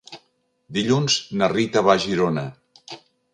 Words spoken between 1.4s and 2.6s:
na Rita va a Girona.